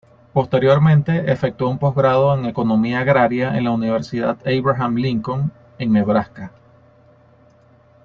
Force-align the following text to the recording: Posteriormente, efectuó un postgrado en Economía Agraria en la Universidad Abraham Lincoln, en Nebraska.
Posteriormente, 0.33 1.31
efectuó 1.31 1.69
un 1.69 1.77
postgrado 1.77 2.33
en 2.35 2.45
Economía 2.47 3.01
Agraria 3.01 3.55
en 3.55 3.65
la 3.65 3.69
Universidad 3.69 4.35
Abraham 4.47 4.95
Lincoln, 4.95 5.51
en 5.77 5.91
Nebraska. 5.93 6.51